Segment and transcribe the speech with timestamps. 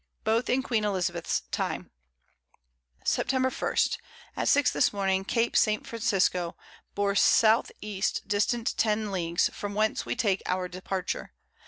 [0.23, 1.91] both in Queen Elizabeth's Time.
[3.05, 3.31] Sept.
[3.31, 3.77] 1.
[4.35, 5.85] At 6 this Morning Cape St.
[5.85, 6.55] Francisco
[6.95, 7.43] bore S.
[7.81, 8.01] E.
[8.25, 11.33] distant 10 Leagues, from whence we take our Departure.